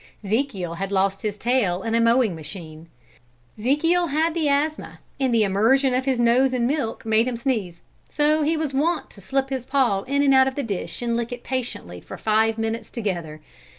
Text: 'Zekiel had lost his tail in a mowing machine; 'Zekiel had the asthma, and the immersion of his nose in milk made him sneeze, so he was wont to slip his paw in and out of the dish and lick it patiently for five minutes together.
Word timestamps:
'Zekiel 0.25 0.77
had 0.79 0.91
lost 0.91 1.21
his 1.21 1.37
tail 1.37 1.83
in 1.83 1.93
a 1.93 2.01
mowing 2.01 2.33
machine; 2.33 2.89
'Zekiel 3.59 4.07
had 4.07 4.33
the 4.33 4.49
asthma, 4.49 4.97
and 5.19 5.31
the 5.31 5.43
immersion 5.43 5.93
of 5.93 6.05
his 6.05 6.19
nose 6.19 6.53
in 6.55 6.65
milk 6.65 7.05
made 7.05 7.27
him 7.27 7.37
sneeze, 7.37 7.81
so 8.09 8.41
he 8.41 8.57
was 8.57 8.73
wont 8.73 9.11
to 9.11 9.21
slip 9.21 9.51
his 9.51 9.63
paw 9.63 10.01
in 10.07 10.23
and 10.23 10.33
out 10.33 10.47
of 10.47 10.55
the 10.55 10.63
dish 10.63 11.03
and 11.03 11.15
lick 11.15 11.31
it 11.31 11.43
patiently 11.43 12.01
for 12.01 12.17
five 12.17 12.57
minutes 12.57 12.89
together. 12.89 13.41